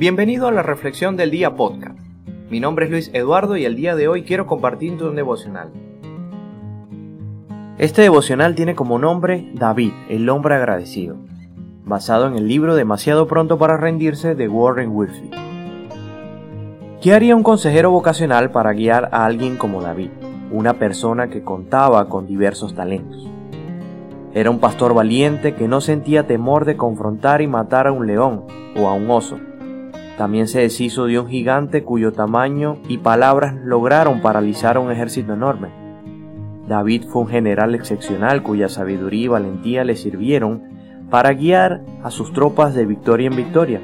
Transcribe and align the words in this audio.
Bienvenido 0.00 0.48
a 0.48 0.50
la 0.50 0.62
Reflexión 0.62 1.18
del 1.18 1.30
Día 1.30 1.56
Podcast. 1.56 1.98
Mi 2.48 2.58
nombre 2.58 2.86
es 2.86 2.90
Luis 2.90 3.10
Eduardo 3.12 3.58
y 3.58 3.66
el 3.66 3.76
día 3.76 3.94
de 3.94 4.08
hoy 4.08 4.22
quiero 4.22 4.46
compartirte 4.46 5.04
un 5.04 5.14
devocional. 5.14 5.68
Este 7.76 8.00
devocional 8.00 8.54
tiene 8.54 8.74
como 8.74 8.98
nombre 8.98 9.50
David, 9.52 9.92
el 10.08 10.26
hombre 10.30 10.54
agradecido, 10.54 11.18
basado 11.84 12.26
en 12.28 12.36
el 12.36 12.48
libro 12.48 12.76
Demasiado 12.76 13.26
pronto 13.26 13.58
para 13.58 13.76
rendirse 13.76 14.34
de 14.34 14.48
Warren 14.48 14.88
Wilfield. 14.90 15.34
¿Qué 17.02 17.12
haría 17.12 17.36
un 17.36 17.42
consejero 17.42 17.90
vocacional 17.90 18.50
para 18.52 18.72
guiar 18.72 19.10
a 19.12 19.26
alguien 19.26 19.58
como 19.58 19.82
David, 19.82 20.12
una 20.50 20.78
persona 20.78 21.28
que 21.28 21.44
contaba 21.44 22.08
con 22.08 22.26
diversos 22.26 22.74
talentos? 22.74 23.28
Era 24.32 24.48
un 24.48 24.60
pastor 24.60 24.94
valiente 24.94 25.54
que 25.54 25.68
no 25.68 25.82
sentía 25.82 26.26
temor 26.26 26.64
de 26.64 26.78
confrontar 26.78 27.42
y 27.42 27.46
matar 27.46 27.86
a 27.86 27.92
un 27.92 28.06
león 28.06 28.46
o 28.78 28.88
a 28.88 28.94
un 28.94 29.10
oso. 29.10 29.36
También 30.20 30.48
se 30.48 30.60
deshizo 30.60 31.06
de 31.06 31.18
un 31.18 31.28
gigante 31.28 31.82
cuyo 31.82 32.12
tamaño 32.12 32.76
y 32.88 32.98
palabras 32.98 33.54
lograron 33.64 34.20
paralizar 34.20 34.76
a 34.76 34.80
un 34.80 34.92
ejército 34.92 35.32
enorme. 35.32 35.70
David 36.68 37.04
fue 37.08 37.22
un 37.22 37.28
general 37.28 37.74
excepcional 37.74 38.42
cuya 38.42 38.68
sabiduría 38.68 39.24
y 39.24 39.28
valentía 39.28 39.82
le 39.82 39.96
sirvieron 39.96 41.08
para 41.08 41.32
guiar 41.32 41.80
a 42.02 42.10
sus 42.10 42.34
tropas 42.34 42.74
de 42.74 42.84
victoria 42.84 43.28
en 43.28 43.36
victoria. 43.36 43.80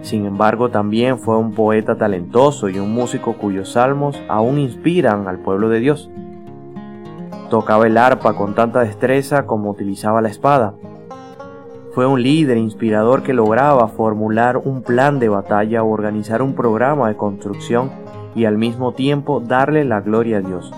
Sin 0.00 0.24
embargo, 0.24 0.70
también 0.70 1.18
fue 1.18 1.36
un 1.36 1.52
poeta 1.52 1.98
talentoso 1.98 2.70
y 2.70 2.78
un 2.78 2.94
músico 2.94 3.34
cuyos 3.34 3.72
salmos 3.72 4.18
aún 4.28 4.58
inspiran 4.58 5.28
al 5.28 5.40
pueblo 5.40 5.68
de 5.68 5.80
Dios. 5.80 6.08
Tocaba 7.50 7.86
el 7.86 7.98
arpa 7.98 8.32
con 8.32 8.54
tanta 8.54 8.80
destreza 8.80 9.44
como 9.44 9.72
utilizaba 9.72 10.22
la 10.22 10.30
espada. 10.30 10.72
Fue 11.96 12.04
un 12.06 12.22
líder 12.22 12.58
inspirador 12.58 13.22
que 13.22 13.32
lograba 13.32 13.88
formular 13.88 14.58
un 14.58 14.82
plan 14.82 15.18
de 15.18 15.30
batalla 15.30 15.82
o 15.82 15.88
organizar 15.88 16.42
un 16.42 16.52
programa 16.52 17.08
de 17.08 17.16
construcción 17.16 17.90
y 18.34 18.44
al 18.44 18.58
mismo 18.58 18.92
tiempo 18.92 19.40
darle 19.40 19.82
la 19.86 20.02
gloria 20.02 20.36
a 20.36 20.40
Dios. 20.42 20.70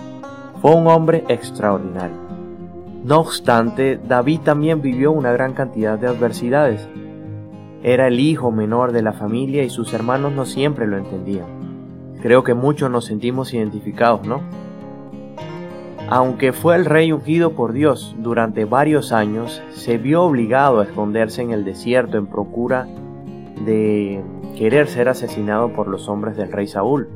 Fue 0.61 0.73
un 0.73 0.87
hombre 0.87 1.25
extraordinario. 1.27 2.15
No 3.03 3.19
obstante, 3.19 3.99
David 4.07 4.39
también 4.45 4.81
vivió 4.81 5.11
una 5.11 5.33
gran 5.33 5.51
cantidad 5.51 5.99
de 5.99 6.07
adversidades. 6.07 6.87
Era 7.83 8.07
el 8.07 8.21
hijo 8.21 8.49
menor 8.49 8.93
de 8.93 9.01
la 9.01 9.11
familia 9.11 9.63
y 9.63 9.69
sus 9.69 9.93
hermanos 9.93 10.31
no 10.31 10.45
siempre 10.45 10.87
lo 10.87 10.97
entendían. 10.97 11.47
Creo 12.21 12.45
que 12.45 12.53
muchos 12.53 12.89
nos 12.89 13.03
sentimos 13.03 13.53
identificados, 13.53 14.25
¿no? 14.25 14.39
Aunque 16.11 16.53
fue 16.53 16.75
el 16.75 16.85
rey 16.85 17.11
ungido 17.11 17.51
por 17.51 17.71
Dios 17.71 18.15
durante 18.17 18.65
varios 18.65 19.11
años, 19.11 19.61
se 19.69 19.99
vio 19.99 20.23
obligado 20.23 20.79
a 20.79 20.85
esconderse 20.85 21.43
en 21.43 21.51
el 21.51 21.63
desierto 21.63 22.17
en 22.17 22.25
procura 22.25 22.87
de 23.63 24.23
querer 24.57 24.87
ser 24.87 25.07
asesinado 25.07 25.71
por 25.71 25.87
los 25.87 26.09
hombres 26.09 26.35
del 26.35 26.51
rey 26.51 26.65
Saúl. 26.65 27.09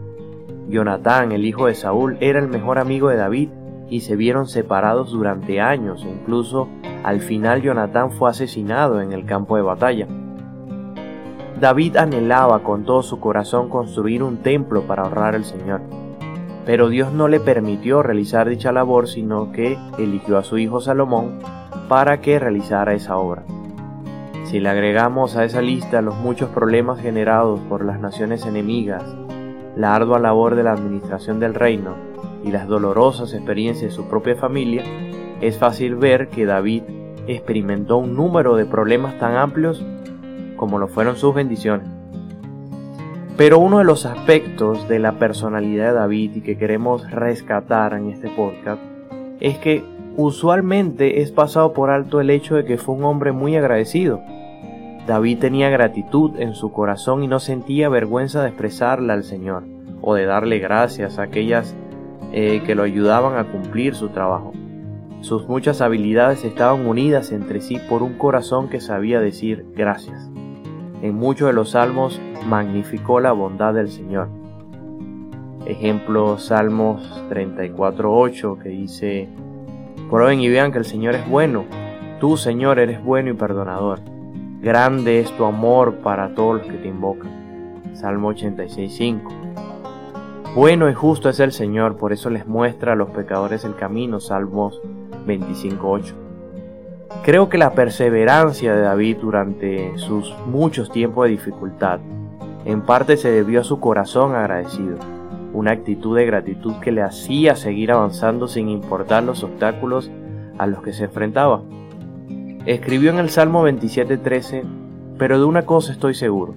Jonatán, 0.70 1.32
el 1.32 1.44
hijo 1.44 1.66
de 1.66 1.74
Saúl, 1.74 2.18
era 2.20 2.38
el 2.38 2.48
mejor 2.48 2.78
amigo 2.78 3.10
de 3.10 3.16
David 3.16 3.50
y 3.90 4.02
se 4.02 4.16
vieron 4.16 4.48
separados 4.48 5.12
durante 5.12 5.60
años 5.60 6.06
incluso 6.08 6.70
al 7.04 7.20
final 7.20 7.64
Jonatán 7.64 8.12
fue 8.12 8.30
asesinado 8.30 9.02
en 9.02 9.12
el 9.12 9.26
campo 9.26 9.56
de 9.56 9.64
batalla. 9.64 10.08
David 11.60 11.98
anhelaba 11.98 12.62
con 12.62 12.86
todo 12.86 13.02
su 13.02 13.20
corazón 13.20 13.70
construir 13.70 14.22
un 14.22 14.38
templo 14.38 14.84
para 14.84 15.04
honrar 15.04 15.34
al 15.34 15.46
Señor 15.46 15.82
pero 16.66 16.90
Dios 16.90 17.12
no 17.12 17.28
le 17.28 17.40
permitió 17.40 18.04
realizar 18.04 18.50
dicha 18.50 18.72
labor, 18.72 19.08
sino 19.08 19.52
que 19.52 19.78
eligió 19.98 20.38
a 20.38 20.44
su 20.44 20.58
hijo 20.58 20.80
Salomón 20.80 21.40
para 21.90 22.22
que 22.22 22.40
realizara 22.40 22.94
esa 22.94 23.18
obra. 23.18 23.44
Si 24.46 24.60
le 24.60 24.70
agregamos 24.70 25.36
a 25.36 25.46
esa 25.46 25.62
lista 25.62 26.02
los 26.02 26.16
muchos 26.16 26.50
problemas 26.50 27.02
generados 27.02 27.60
por 27.62 27.84
las 27.84 28.00
naciones 28.00 28.46
enemigas, 28.46 29.04
la 29.76 29.96
ardua 29.96 30.20
labor 30.20 30.56
de 30.56 30.64
la 30.64 30.74
administración 30.74 31.40
del 31.40 31.56
reino 31.56 31.96
y 32.44 32.52
las 32.52 32.68
dolorosas 32.68 33.34
experiencias 33.34 33.92
de 33.92 33.96
su 33.96 34.08
propia 34.08 34.36
familia, 34.36 34.84
es 35.42 35.58
fácil 35.58 35.96
ver 35.96 36.30
que 36.30 36.46
David 36.46 36.84
experimentó 37.28 37.98
un 37.98 38.16
número 38.16 38.56
de 38.56 38.66
problemas 38.66 39.18
tan 39.18 39.36
amplios 39.36 39.84
como 40.56 40.78
lo 40.78 40.88
fueron 40.88 41.16
sus 41.16 41.34
bendiciones. 41.34 42.03
Pero 43.36 43.58
uno 43.58 43.80
de 43.80 43.84
los 43.84 44.06
aspectos 44.06 44.88
de 44.88 45.00
la 45.00 45.14
personalidad 45.14 45.88
de 45.88 45.94
David 45.94 46.36
y 46.36 46.42
que 46.42 46.56
queremos 46.56 47.10
rescatar 47.10 47.94
en 47.94 48.12
este 48.12 48.30
podcast 48.30 48.80
es 49.40 49.58
que 49.58 49.84
usualmente 50.18 51.22
es 51.22 51.32
pasado 51.32 51.74
por 51.74 51.90
alto 51.90 52.22
el 52.22 52.30
hecho 52.30 52.56
de 52.56 52.64
que 52.64 52.78
fue 52.78 52.94
un 52.94 53.04
hombre 53.06 53.32
muy 53.32 53.56
agradecido. 53.56 54.22
David 55.08 55.40
tenía 55.40 55.70
gratitud 55.72 56.40
en 56.40 56.54
su 56.54 56.72
corazón 56.72 57.24
y 57.24 57.28
no 57.28 57.40
sentía 57.40 57.90
vergüenza 57.90 58.44
de 58.44 58.50
expresarla 58.50 59.14
al 59.14 59.24
Señor 59.24 59.64
o 60.02 60.14
de 60.14 60.26
darle 60.26 60.60
gracias 60.60 61.18
a 61.18 61.24
aquellas 61.24 61.76
eh, 62.34 62.62
que 62.66 62.76
lo 62.76 62.84
ayudaban 62.84 63.38
a 63.38 63.52
cumplir 63.52 63.96
su 63.96 64.10
trabajo. 64.10 64.54
Sus 65.22 65.48
muchas 65.48 65.82
habilidades 65.82 66.46
estaban 66.46 66.86
unidas 66.86 67.32
entre 67.32 67.62
sí 67.62 67.80
por 67.90 68.04
un 68.04 68.14
corazón 68.14 68.70
que 68.70 68.80
sabía 68.80 69.20
decir 69.20 69.66
gracias. 69.76 70.30
En 71.04 71.16
muchos 71.16 71.48
de 71.48 71.54
los 71.54 71.72
salmos 71.72 72.22
magnificó 72.48 73.20
la 73.20 73.34
bondad 73.34 73.74
del 73.74 73.90
Señor. 73.90 74.30
Ejemplo, 75.66 76.38
Salmos 76.38 77.02
34.8 77.30 78.58
que 78.58 78.70
dice, 78.70 79.28
Prueben 80.10 80.40
y 80.40 80.48
vean 80.48 80.72
que 80.72 80.78
el 80.78 80.86
Señor 80.86 81.16
es 81.16 81.28
bueno, 81.28 81.66
tú 82.22 82.38
Señor 82.38 82.80
eres 82.80 83.04
bueno 83.04 83.32
y 83.32 83.34
perdonador. 83.34 84.00
Grande 84.62 85.20
es 85.20 85.30
tu 85.36 85.44
amor 85.44 85.96
para 85.96 86.36
todos 86.36 86.60
los 86.60 86.68
que 86.68 86.78
te 86.78 86.88
invocan. 86.88 87.82
Salmo 87.92 88.32
86.5. 88.32 90.56
Bueno 90.56 90.90
y 90.90 90.94
justo 90.94 91.28
es 91.28 91.42
el 91.42 91.52
Señor, 91.52 91.98
por 91.98 92.14
eso 92.14 92.30
les 92.30 92.48
muestra 92.48 92.94
a 92.94 92.96
los 92.96 93.10
pecadores 93.10 93.66
el 93.66 93.76
camino. 93.76 94.22
Salmos 94.22 94.82
25.8. 95.28 96.23
Creo 97.22 97.48
que 97.48 97.58
la 97.58 97.74
perseverancia 97.74 98.76
de 98.76 98.82
David 98.82 99.18
durante 99.22 99.98
sus 99.98 100.36
muchos 100.48 100.92
tiempos 100.92 101.26
de 101.26 101.32
dificultad 101.32 102.00
en 102.66 102.82
parte 102.82 103.18
se 103.18 103.30
debió 103.30 103.62
a 103.62 103.64
su 103.66 103.80
corazón 103.80 104.36
agradecido, 104.36 104.98
una 105.54 105.72
actitud 105.72 106.18
de 106.18 106.26
gratitud 106.26 106.74
que 106.82 106.92
le 106.92 107.02
hacía 107.02 107.56
seguir 107.56 107.92
avanzando 107.92 108.48
sin 108.48 108.70
importar 108.70 109.24
los 109.24 109.44
obstáculos 109.44 110.10
a 110.58 110.66
los 110.66 110.82
que 110.82 110.94
se 110.94 111.06
enfrentaba. 111.06 111.62
Escribió 112.66 113.12
en 113.12 113.20
el 113.20 113.30
Salmo 113.30 113.64
27:13, 113.64 114.64
pero 115.18 115.38
de 115.38 115.46
una 115.46 115.66
cosa 115.66 115.92
estoy 115.92 116.16
seguro, 116.16 116.56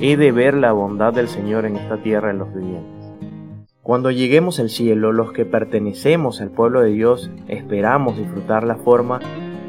he 0.00 0.16
de 0.16 0.32
ver 0.32 0.54
la 0.54 0.72
bondad 0.72 1.12
del 1.12 1.28
Señor 1.28 1.64
en 1.64 1.76
esta 1.76 1.96
tierra 1.98 2.30
en 2.30 2.38
los 2.38 2.52
vivientes. 2.52 2.98
Cuando 3.82 4.10
lleguemos 4.10 4.60
al 4.60 4.68
cielo, 4.68 5.12
los 5.12 5.32
que 5.32 5.46
pertenecemos 5.46 6.40
al 6.40 6.50
pueblo 6.50 6.82
de 6.82 6.90
Dios 6.90 7.30
esperamos 7.46 8.18
disfrutar 8.18 8.64
la 8.64 8.76
forma 8.76 9.20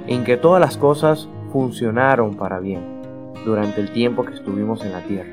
en 0.10 0.24
que 0.24 0.38
todas 0.38 0.60
las 0.60 0.76
cosas 0.76 1.30
funcionaron 1.54 2.36
para 2.36 2.60
bien 2.60 2.82
durante 3.46 3.80
el 3.80 3.92
tiempo 3.92 4.26
que 4.26 4.34
estuvimos 4.34 4.84
en 4.84 4.92
la 4.92 5.02
tierra. 5.04 5.30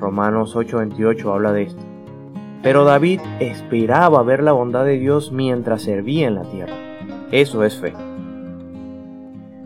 Romanos 0.00 0.56
8:28 0.56 1.32
habla 1.32 1.52
de 1.52 1.62
esto. 1.62 1.82
Pero 2.64 2.84
David 2.84 3.20
esperaba 3.38 4.24
ver 4.24 4.42
la 4.42 4.50
bondad 4.50 4.84
de 4.84 4.98
Dios 4.98 5.30
mientras 5.30 5.82
servía 5.82 6.26
en 6.26 6.34
la 6.34 6.42
tierra. 6.42 6.74
Eso 7.30 7.62
es 7.62 7.76
fe. 7.76 7.94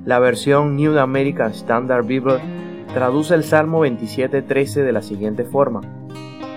La 0.05 0.19
versión 0.19 0.77
New 0.77 0.99
American 0.99 1.53
Standard 1.53 2.05
Bible 2.05 2.41
traduce 2.93 3.35
el 3.35 3.43
Salmo 3.43 3.81
27:13 3.81 4.83
de 4.83 4.93
la 4.93 5.01
siguiente 5.01 5.45
forma. 5.45 5.81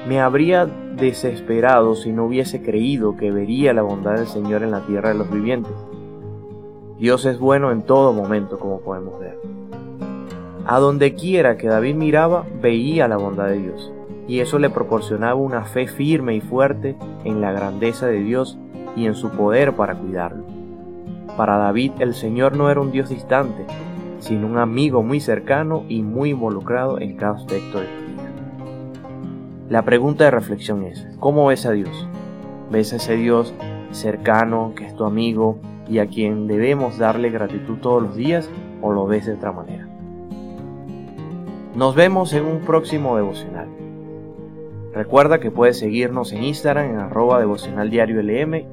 Me 0.05 0.19
habría 0.19 0.65
desesperado 0.65 1.95
si 1.95 2.11
no 2.11 2.25
hubiese 2.25 2.61
creído 2.61 3.15
que 3.15 3.31
vería 3.31 3.71
la 3.73 3.83
bondad 3.83 4.15
del 4.15 4.27
Señor 4.27 4.63
en 4.63 4.71
la 4.71 4.85
tierra 4.85 5.09
de 5.09 5.15
los 5.15 5.31
vivientes. 5.31 5.71
Dios 7.03 7.25
es 7.25 7.37
bueno 7.37 7.73
en 7.73 7.81
todo 7.81 8.13
momento, 8.13 8.57
como 8.57 8.79
podemos 8.79 9.19
ver. 9.19 9.37
A 10.65 10.79
donde 10.79 11.15
quiera 11.15 11.57
que 11.57 11.67
David 11.67 11.95
miraba, 11.95 12.45
veía 12.61 13.09
la 13.09 13.17
bondad 13.17 13.47
de 13.47 13.59
Dios, 13.59 13.91
y 14.25 14.39
eso 14.39 14.57
le 14.57 14.69
proporcionaba 14.69 15.35
una 15.35 15.65
fe 15.65 15.87
firme 15.87 16.33
y 16.33 16.39
fuerte 16.39 16.95
en 17.25 17.41
la 17.41 17.51
grandeza 17.51 18.07
de 18.07 18.21
Dios 18.21 18.57
y 18.95 19.05
en 19.05 19.15
su 19.15 19.31
poder 19.31 19.73
para 19.73 19.95
cuidarlo. 19.95 20.45
Para 21.35 21.57
David 21.57 21.91
el 21.99 22.13
Señor 22.13 22.55
no 22.55 22.69
era 22.69 22.79
un 22.79 22.93
Dios 22.93 23.09
distante, 23.09 23.65
sino 24.19 24.47
un 24.47 24.57
amigo 24.57 25.03
muy 25.03 25.19
cercano 25.19 25.83
y 25.89 26.03
muy 26.03 26.29
involucrado 26.29 27.01
en 27.01 27.17
cada 27.17 27.33
aspecto 27.33 27.81
de 27.81 27.85
tu 27.85 28.11
vida. 28.11 28.31
La 29.67 29.81
pregunta 29.81 30.23
de 30.23 30.31
reflexión 30.31 30.85
es, 30.85 31.05
¿cómo 31.19 31.47
ves 31.47 31.65
a 31.65 31.71
Dios? 31.71 32.07
¿Ves 32.71 32.93
a 32.93 32.95
ese 32.95 33.17
Dios 33.17 33.53
cercano, 33.91 34.71
que 34.73 34.85
es 34.85 34.95
tu 34.95 35.03
amigo 35.03 35.59
y 35.93 35.99
a 35.99 36.07
quien 36.07 36.47
debemos 36.47 36.97
darle 36.97 37.29
gratitud 37.29 37.77
todos 37.77 38.01
los 38.01 38.15
días 38.15 38.49
o 38.81 38.91
lo 38.91 39.05
ves 39.05 39.27
de 39.27 39.33
otra 39.33 39.51
manera? 39.51 39.87
Nos 41.75 41.93
vemos 41.93 42.33
en 42.33 42.45
un 42.45 42.61
próximo 42.61 43.15
devocional. 43.15 43.67
Recuerda 44.91 45.39
que 45.39 45.51
puedes 45.51 45.77
seguirnos 45.77 46.33
en 46.33 46.43
Instagram 46.43 46.89
en 46.89 46.97
arroba 46.97 47.39
devocional 47.39 47.91
diario 47.91 48.21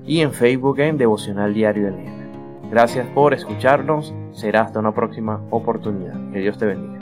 y 0.07 0.21
en 0.21 0.33
Facebook 0.33 0.81
en 0.81 0.97
devocional 0.97 1.53
diario 1.53 1.91
LM. 1.91 2.71
Gracias 2.71 3.07
por 3.09 3.35
escucharnos. 3.35 4.15
Será 4.33 4.63
hasta 4.63 4.79
una 4.79 4.95
próxima 4.95 5.43
oportunidad. 5.51 6.15
Que 6.33 6.39
Dios 6.39 6.57
te 6.57 6.67
bendiga. 6.67 7.00